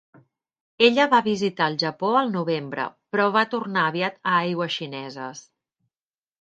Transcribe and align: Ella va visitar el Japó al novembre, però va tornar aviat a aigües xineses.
Ella 0.87 1.05
va 1.11 1.19
visitar 1.27 1.67
el 1.73 1.77
Japó 1.83 2.09
al 2.23 2.33
novembre, 2.37 2.87
però 3.17 3.29
va 3.37 3.45
tornar 3.55 3.87
aviat 3.93 4.21
a 4.33 4.37
aigües 4.49 4.81
xineses. 4.81 5.47